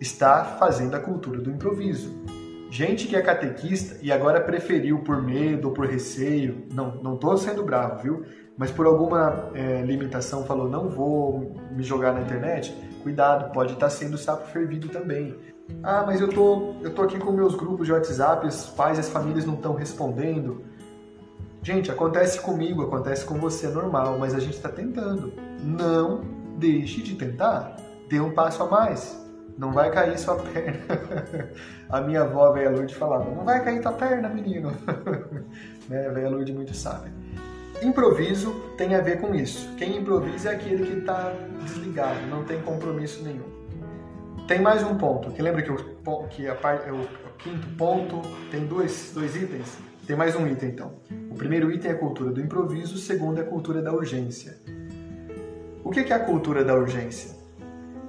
[0.00, 2.14] está fazendo a cultura do improviso.
[2.70, 7.36] Gente que é catequista e agora preferiu por medo ou por receio, não, não estou
[7.36, 8.24] sendo bravo, viu?
[8.58, 13.86] Mas por alguma é, limitação falou, não vou me jogar na internet, cuidado, pode estar
[13.86, 15.36] tá sendo sapo fervido também.
[15.82, 19.00] Ah, mas eu tô, eu tô aqui com meus grupos de WhatsApp, os pais e
[19.00, 20.62] as famílias não estão respondendo.
[21.62, 25.32] Gente, acontece comigo, acontece com você, é normal, mas a gente está tentando.
[25.62, 26.22] Não
[26.56, 27.76] deixe de tentar.
[28.08, 29.25] Dê um passo a mais.
[29.58, 30.78] Não vai cair sua perna.
[31.88, 34.72] a minha avó, a velha Lourdes, falava: Não vai cair tua perna, menino.
[35.88, 36.06] né?
[36.06, 37.12] A velha Lourdes muito sábia.
[37.82, 39.74] Improviso tem a ver com isso.
[39.76, 43.56] Quem improvisa é aquele que está desligado, não tem compromisso nenhum.
[44.48, 45.76] Tem mais um ponto, que lembra que, o,
[46.30, 49.76] que a o, o quinto ponto tem dois, dois itens?
[50.06, 50.92] Tem mais um item então.
[51.28, 54.56] O primeiro item é a cultura do improviso, o segundo é a cultura da urgência.
[55.82, 57.34] O que é a cultura da urgência?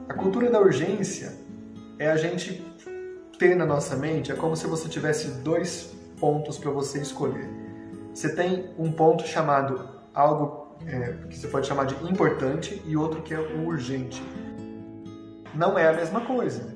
[0.07, 1.33] A cultura da urgência
[1.99, 2.63] é a gente
[3.37, 7.49] ter na nossa mente, é como se você tivesse dois pontos para você escolher.
[8.13, 13.21] Você tem um ponto chamado algo é, que você pode chamar de importante e outro
[13.21, 14.21] que é o urgente.
[15.53, 16.73] Não é a mesma coisa.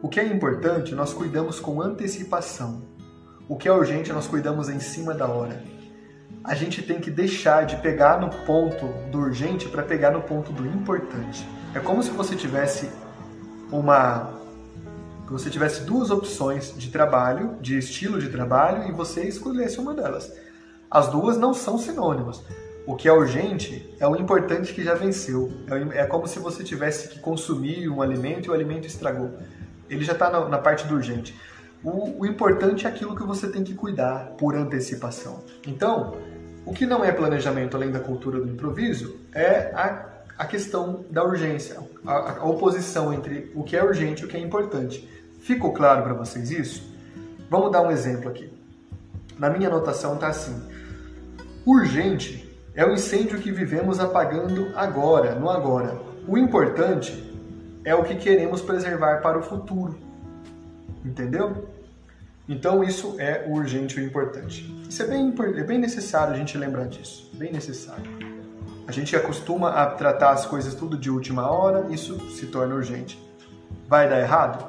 [0.00, 2.82] O que é importante nós cuidamos com antecipação.
[3.48, 5.62] O que é urgente nós cuidamos em cima da hora.
[6.44, 10.52] A gente tem que deixar de pegar no ponto do urgente para pegar no ponto
[10.52, 11.46] do importante.
[11.74, 12.88] É como se você tivesse
[13.70, 14.37] uma
[15.32, 20.32] você tivesse duas opções de trabalho, de estilo de trabalho e você escolhesse uma delas.
[20.90, 22.42] As duas não são sinônimos.
[22.86, 25.52] O que é urgente é o importante que já venceu.
[25.92, 29.38] É, é como se você tivesse que consumir um alimento e o alimento estragou.
[29.90, 31.38] Ele já está na, na, parte do urgente.
[31.84, 35.44] O, o importante é aquilo que você tem que cuidar por antecipação.
[35.66, 36.16] Então,
[36.64, 40.06] o que não é planejamento além da cultura do improviso é a,
[40.38, 44.36] a questão da urgência, a, a oposição entre o que é urgente e o que
[44.36, 45.08] é importante.
[45.40, 46.94] Ficou claro para vocês isso?
[47.50, 48.52] Vamos dar um exemplo aqui.
[49.36, 50.62] Na minha anotação está assim:
[51.66, 55.98] Urgente é o incêndio que vivemos apagando agora, no agora.
[56.28, 57.24] O importante
[57.84, 59.98] é o que queremos preservar para o futuro.
[61.04, 61.68] Entendeu?
[62.48, 64.72] Então isso é o urgente e o importante.
[64.88, 67.30] Isso é bem, é bem necessário a gente lembrar disso.
[67.34, 68.37] Bem necessário.
[68.88, 73.22] A gente acostuma a tratar as coisas tudo de última hora, isso se torna urgente.
[73.86, 74.66] Vai dar errado?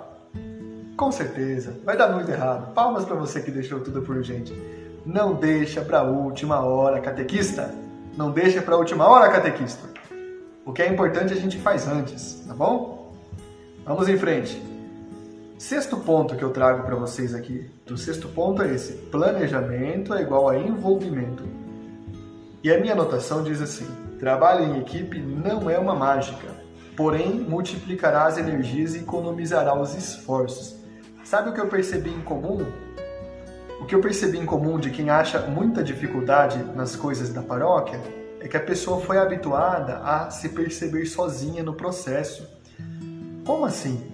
[0.98, 2.74] Com certeza, vai dar muito errado.
[2.74, 4.54] Palmas para você que deixou tudo por urgente.
[5.06, 7.74] Não deixa para última hora, catequista.
[8.18, 9.88] Não deixa para última hora, catequista.
[10.66, 13.14] O que é importante a gente faz antes, tá bom?
[13.86, 14.62] Vamos em frente.
[15.58, 17.72] Sexto ponto que eu trago para vocês aqui.
[17.90, 21.46] O sexto ponto é esse: planejamento é igual a envolvimento.
[22.62, 23.88] E a minha anotação diz assim:
[24.20, 26.48] Trabalho em equipe não é uma mágica,
[26.98, 30.76] porém multiplicará as energias e economizará os esforços.
[31.24, 32.66] Sabe o que eu percebi em comum?
[33.80, 38.02] O que eu percebi em comum de quem acha muita dificuldade nas coisas da paróquia
[38.42, 42.46] é que a pessoa foi habituada a se perceber sozinha no processo.
[43.46, 44.12] Como assim?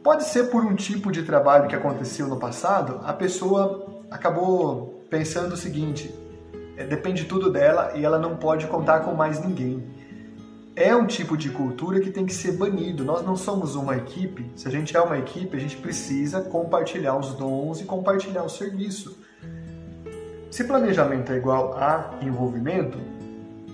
[0.00, 5.54] Pode ser por um tipo de trabalho que aconteceu no passado, a pessoa acabou pensando
[5.54, 6.14] o seguinte:
[6.84, 9.84] depende tudo dela e ela não pode contar com mais ninguém.
[10.76, 13.04] É um tipo de cultura que tem que ser banido.
[13.04, 14.50] Nós não somos uma equipe.
[14.54, 18.48] Se a gente é uma equipe, a gente precisa compartilhar os dons e compartilhar o
[18.48, 19.18] serviço.
[20.50, 22.98] Se planejamento é igual a envolvimento,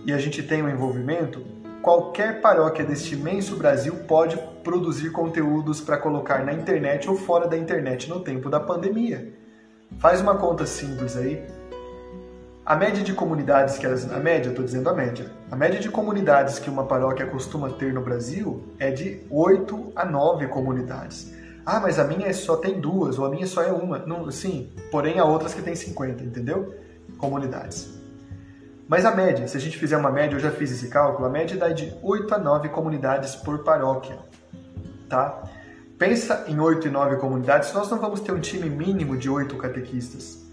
[0.05, 1.43] e a gente tem um envolvimento,
[1.83, 7.57] qualquer paróquia deste imenso Brasil pode produzir conteúdos para colocar na internet ou fora da
[7.57, 9.33] internet no tempo da pandemia.
[9.99, 11.43] Faz uma conta simples aí.
[12.67, 14.11] A média de comunidades que elas.
[14.11, 15.31] A média, estou dizendo a média.
[15.53, 20.05] A média de comunidades que uma paróquia costuma ter no Brasil é de 8 a
[20.05, 21.33] 9 comunidades.
[21.65, 24.01] Ah, mas a minha só tem duas, ou a minha só é uma.
[24.01, 26.75] Não, sim, porém há outras que tem 50, entendeu?
[27.19, 28.01] Comunidades.
[28.89, 31.31] Mas a média, se a gente fizer uma média, eu já fiz esse cálculo, a
[31.31, 34.19] média dá de 8 a 9 comunidades por paróquia,
[35.09, 35.41] tá?
[35.97, 39.57] Pensa em 8 e 9 comunidades, nós não vamos ter um time mínimo de 8
[39.57, 40.46] catequistas.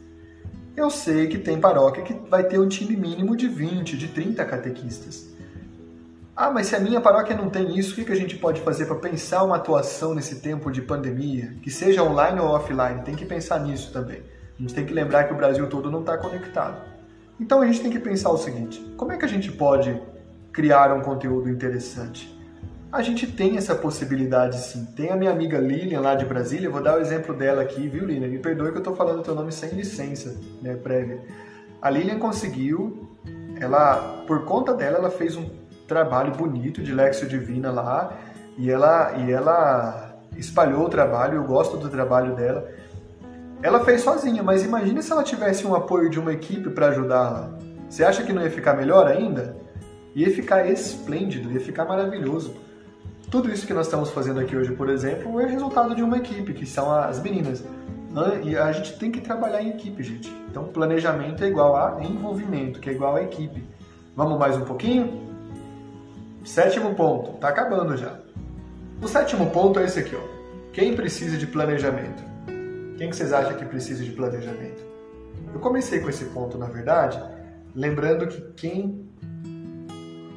[0.76, 4.44] Eu sei que tem paróquia que vai ter um time mínimo de 20, de 30
[4.44, 5.30] catequistas.
[6.36, 8.88] Ah, mas se a minha paróquia não tem isso, o que a gente pode fazer
[8.88, 11.54] para pensar uma atuação nesse tempo de pandemia?
[11.62, 14.24] Que seja online ou offline, tem que pensar nisso também.
[14.58, 16.82] A gente tem que lembrar que o Brasil todo não está conectado.
[17.40, 20.02] Então a gente tem que pensar o seguinte: como é que a gente pode
[20.52, 22.36] criar um conteúdo interessante?
[22.94, 24.86] A gente tem essa possibilidade sim.
[24.96, 28.06] Tem a minha amiga Lilian lá de Brasília, vou dar o exemplo dela aqui, viu
[28.06, 28.28] Lilian?
[28.28, 31.20] Me perdoe que eu estou falando o teu nome sem licença né, prévia.
[31.82, 33.10] A Lilian conseguiu,
[33.60, 35.50] ela, por conta dela, ela fez um
[35.88, 38.16] trabalho bonito de Lexio Divina lá
[38.60, 42.70] e ela, e ela espalhou o trabalho, eu gosto do trabalho dela.
[43.64, 47.58] Ela fez sozinha, mas imagine se ela tivesse um apoio de uma equipe para ajudá-la.
[47.90, 49.58] Você acha que não ia ficar melhor ainda?
[50.14, 52.62] Ia ficar esplêndido, ia ficar maravilhoso.
[53.34, 56.54] Tudo isso que nós estamos fazendo aqui hoje, por exemplo, é resultado de uma equipe,
[56.54, 57.64] que são as meninas.
[58.44, 60.32] E a gente tem que trabalhar em equipe, gente.
[60.52, 63.68] Então, planejamento é igual a envolvimento, que é igual a equipe.
[64.16, 65.20] Vamos mais um pouquinho?
[66.46, 68.20] Sétimo ponto, tá acabando já.
[69.02, 70.22] O sétimo ponto é esse aqui, ó.
[70.72, 72.24] Quem precisa de planejamento?
[73.00, 74.86] Quem que vocês acham que precisa de planejamento?
[75.52, 77.20] Eu comecei com esse ponto, na verdade,
[77.74, 79.10] lembrando que quem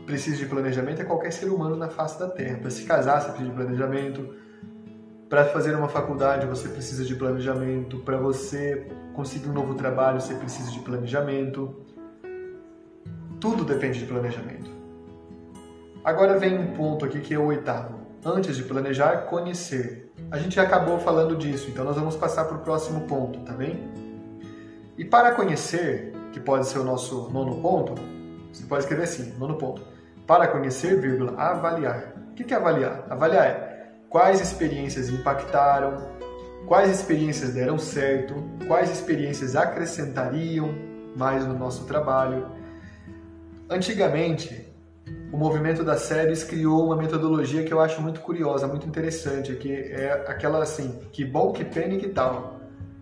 [0.07, 2.59] precisa de planejamento é qualquer ser humano na face da Terra.
[2.59, 4.35] Para se casar, você precisa de planejamento.
[5.29, 7.99] Para fazer uma faculdade, você precisa de planejamento.
[7.99, 11.85] Para você conseguir um novo trabalho, você precisa de planejamento.
[13.41, 14.71] Tudo depende de planejamento.
[16.05, 18.07] Agora vem um ponto aqui que é o oitavo.
[18.25, 20.13] Antes de planejar, conhecer.
[20.31, 23.53] A gente já acabou falando disso, então nós vamos passar para o próximo ponto, tá
[23.53, 23.89] bem?
[24.97, 27.95] E para conhecer, que pode ser o nosso nono ponto,
[28.53, 29.96] você pode escrever assim, nono ponto.
[30.27, 32.15] Para conhecer, vírgula, avaliar.
[32.31, 33.07] O que é avaliar?
[33.09, 36.17] Avaliar é quais experiências impactaram,
[36.67, 38.35] quais experiências deram certo,
[38.67, 40.75] quais experiências acrescentariam
[41.17, 42.49] mais no nosso trabalho.
[43.71, 44.67] Antigamente,
[45.33, 49.73] o movimento das séries criou uma metodologia que eu acho muito curiosa, muito interessante, que
[49.73, 52.56] é aquela assim, que bom, que pena e que tal.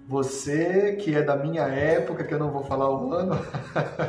[0.07, 3.35] Você que é da minha época, que eu não vou falar o ano,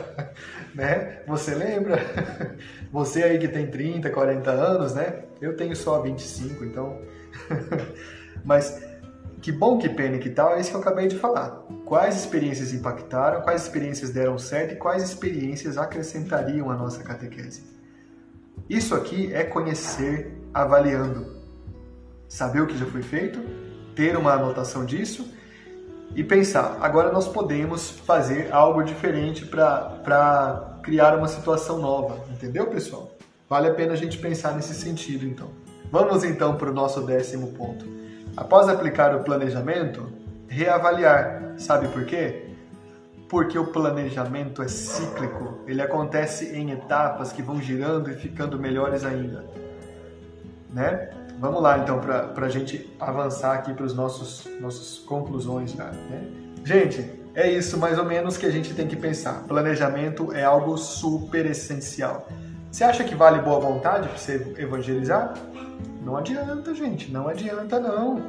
[0.75, 1.21] né?
[1.25, 1.97] Você lembra?
[2.91, 5.23] Você aí que tem 30, 40 anos, né?
[5.39, 6.99] Eu tenho só 25, então.
[8.43, 8.77] Mas
[9.41, 11.63] que bom, que pena e que tal é isso que eu acabei de falar.
[11.85, 17.63] Quais experiências impactaram, quais experiências deram certo e quais experiências acrescentariam a nossa catequese.
[18.69, 21.41] Isso aqui é conhecer avaliando.
[22.27, 23.39] Saber o que já foi feito,
[23.95, 25.33] ter uma anotação disso
[26.15, 32.23] e pensar, agora nós podemos fazer algo diferente para criar uma situação nova.
[32.31, 33.11] Entendeu, pessoal?
[33.49, 35.49] Vale a pena a gente pensar nesse sentido, então.
[35.91, 37.85] Vamos então para o nosso décimo ponto.
[38.35, 40.09] Após aplicar o planejamento,
[40.47, 41.53] reavaliar.
[41.57, 42.45] Sabe por quê?
[43.27, 49.03] porque o planejamento é cíclico, ele acontece em etapas que vão girando e ficando melhores
[49.03, 49.43] ainda.
[50.71, 51.09] Né?
[51.39, 55.73] Vamos lá então para a gente avançar aqui para nossos nossas conclusões.
[55.75, 55.91] Né?
[56.63, 59.43] Gente, é isso mais ou menos que a gente tem que pensar.
[59.43, 62.27] Planejamento é algo super essencial.
[62.71, 65.33] Você acha que vale boa vontade para você evangelizar?
[66.01, 68.21] Não adianta, gente, não adianta não.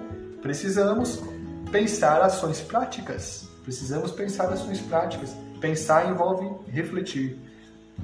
[0.43, 1.23] Precisamos
[1.71, 3.49] pensar ações práticas.
[3.63, 5.35] Precisamos pensar ações práticas.
[5.61, 7.39] Pensar envolve refletir.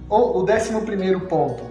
[0.08, 1.62] O, décimo primeiro ponto,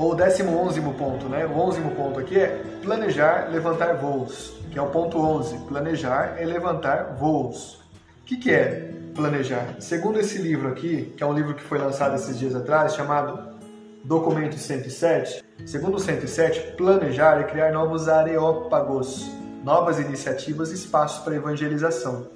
[0.00, 1.44] ou o décimo onzimo ponto, né?
[1.44, 5.58] O onzimo ponto aqui é planejar, levantar voos, que é o ponto 11.
[5.66, 7.74] Planejar é levantar voos.
[8.22, 9.76] O que, que é planejar?
[9.78, 13.50] Segundo esse livro aqui, que é um livro que foi lançado esses dias atrás, chamado
[14.02, 19.30] Documento 107, segundo o 107, planejar é criar novos areópagos,
[19.62, 22.26] novas iniciativas e espaços para evangelização.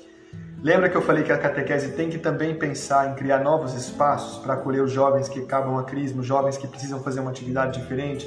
[0.65, 4.39] Lembra que eu falei que a catequese tem que também pensar em criar novos espaços
[4.39, 7.79] para acolher os jovens que acabam a crisma, os jovens que precisam fazer uma atividade
[7.79, 8.27] diferente?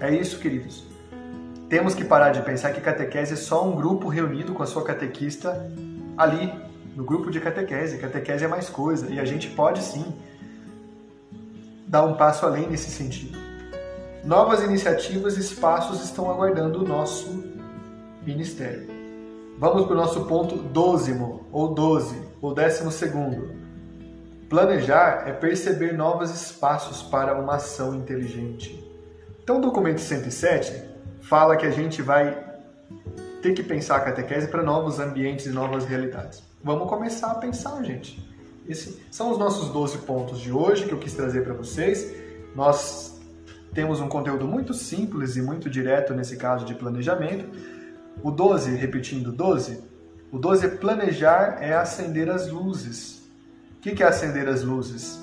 [0.00, 0.84] É isso, queridos.
[1.68, 4.82] Temos que parar de pensar que catequese é só um grupo reunido com a sua
[4.82, 5.70] catequista
[6.18, 6.52] ali,
[6.96, 7.96] no grupo de catequese.
[7.98, 10.04] Catequese é mais coisa e a gente pode sim
[11.86, 13.38] dar um passo além nesse sentido.
[14.24, 17.44] Novas iniciativas e espaços estão aguardando o nosso
[18.26, 18.91] ministério.
[19.62, 23.54] Vamos para o nosso ponto dozimo, ou doze, ou décimo segundo.
[24.48, 28.84] Planejar é perceber novos espaços para uma ação inteligente.
[29.40, 30.82] Então, o documento 107
[31.20, 32.44] fala que a gente vai
[33.40, 36.42] ter que pensar a catequese para novos ambientes e novas realidades.
[36.64, 38.20] Vamos começar a pensar, gente.
[38.68, 42.12] Esses são os nossos 12 pontos de hoje que eu quis trazer para vocês.
[42.56, 43.16] Nós
[43.72, 47.46] temos um conteúdo muito simples e muito direto nesse caso de planejamento,
[48.22, 49.80] o 12, repetindo, 12.
[50.30, 53.22] O 12 é planejar, é acender as luzes.
[53.76, 55.20] O que é acender as luzes?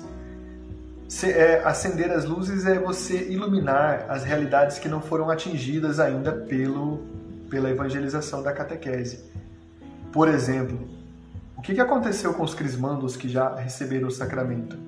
[1.24, 7.00] É, acender as luzes é você iluminar as realidades que não foram atingidas ainda pelo,
[7.50, 9.24] pela evangelização da catequese.
[10.12, 10.88] Por exemplo,
[11.56, 14.78] o que aconteceu com os crismandos que já receberam o sacramento?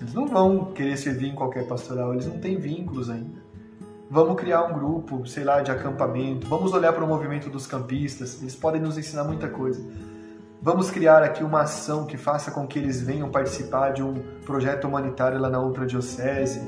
[0.00, 3.45] Eles não vão querer servir em qualquer pastoral, eles não têm vínculos ainda.
[4.08, 6.46] Vamos criar um grupo, sei lá, de acampamento.
[6.46, 8.40] Vamos olhar para o movimento dos campistas.
[8.40, 9.84] Eles podem nos ensinar muita coisa.
[10.62, 14.86] Vamos criar aqui uma ação que faça com que eles venham participar de um projeto
[14.86, 16.60] humanitário lá na outra diocese,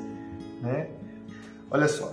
[0.61, 0.89] né?
[1.71, 2.13] Olha só.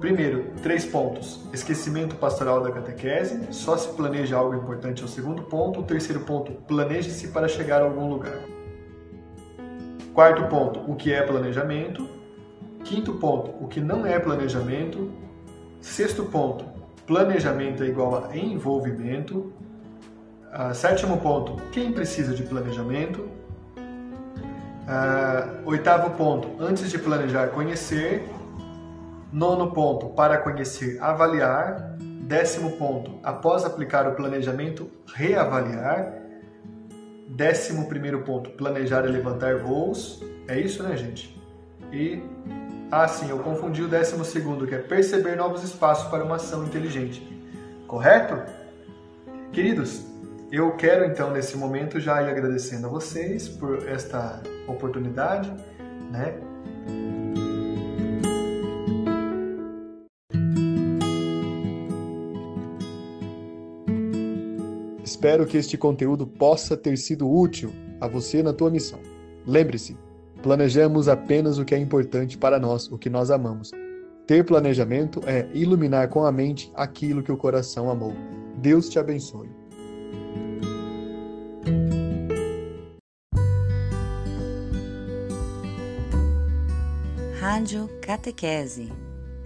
[0.00, 1.48] Primeiro, três pontos.
[1.52, 3.52] Esquecimento pastoral da catequese.
[3.52, 5.80] Só se planeja algo importante é o segundo ponto.
[5.80, 8.40] O terceiro ponto, planeje-se para chegar a algum lugar.
[10.12, 12.19] Quarto ponto, o que é planejamento?
[12.84, 15.10] Quinto ponto, o que não é planejamento.
[15.80, 16.64] Sexto ponto,
[17.06, 19.52] planejamento é igual a envolvimento.
[20.52, 23.28] Uh, sétimo ponto, quem precisa de planejamento.
[24.90, 28.28] Uh, oitavo ponto, antes de planejar, conhecer.
[29.32, 31.96] Nono ponto, para conhecer, avaliar.
[32.22, 36.14] Décimo ponto, após aplicar o planejamento, reavaliar.
[37.28, 40.22] Décimo primeiro ponto, planejar e levantar voos.
[40.48, 41.40] É isso, né, gente?
[41.92, 42.22] E
[42.90, 46.64] ah, sim, eu confundi o décimo segundo, que é perceber novos espaços para uma ação
[46.64, 47.22] inteligente.
[47.86, 48.36] Correto?
[49.52, 50.04] Queridos,
[50.50, 55.52] eu quero então nesse momento já ir agradecendo a vocês por esta oportunidade,
[56.10, 56.34] né?
[65.04, 68.98] Espero que este conteúdo possa ter sido útil a você na tua missão.
[69.46, 69.96] Lembre-se,
[70.42, 73.70] Planejamos apenas o que é importante para nós, o que nós amamos.
[74.26, 78.14] Ter planejamento é iluminar com a mente aquilo que o coração amou.
[78.56, 79.50] Deus te abençoe.
[87.40, 88.92] Rádio Catequese.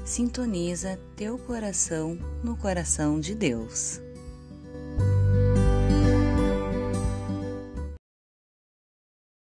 [0.05, 4.04] Sintoniza teu coração no coração de Deus.